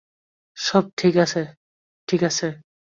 [0.57, 1.41] সব ঠিক আছে,
[2.07, 2.47] ঠিক আছে।